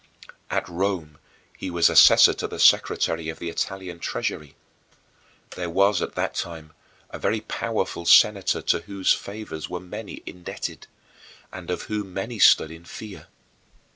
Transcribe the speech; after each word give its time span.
At 0.49 0.67
Rome 0.67 1.19
he 1.55 1.69
was 1.69 1.87
assessor 1.87 2.33
to 2.33 2.47
the 2.47 2.57
secretary 2.57 3.29
of 3.29 3.37
the 3.37 3.49
Italian 3.49 3.99
Treasury. 3.99 4.55
There 5.51 5.69
was 5.69 6.01
at 6.01 6.15
that 6.15 6.33
time 6.33 6.73
a 7.11 7.19
very 7.19 7.41
powerful 7.41 8.07
senator 8.07 8.63
to 8.63 8.79
whose 8.79 9.13
favors 9.13 9.69
many 9.69 10.15
were 10.15 10.21
indebted, 10.25 10.87
and 11.53 11.69
of 11.69 11.83
whom 11.83 12.15
many 12.15 12.39
stood 12.39 12.71
in 12.71 12.83
fear. 12.83 13.27